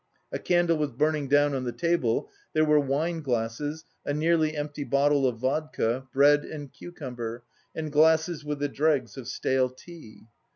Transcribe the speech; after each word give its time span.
A 0.31 0.39
candle 0.39 0.77
was 0.77 0.89
burning 0.93 1.27
down 1.27 1.53
on 1.53 1.63
the 1.63 1.71
table; 1.71 2.31
there 2.53 2.65
were 2.65 2.79
wine 2.79 3.21
glasses, 3.21 3.85
a 4.03 4.15
nearly 4.15 4.55
empty 4.57 4.83
bottle 4.83 5.27
of 5.27 5.37
vodka, 5.37 6.07
bread 6.11 6.43
and 6.43 6.73
cucumber, 6.73 7.43
and 7.75 7.91
glasses 7.91 8.43
with 8.43 8.57
the 8.57 8.67
dregs 8.67 9.15
of 9.15 9.27
stale 9.27 9.69
tea. 9.69 10.23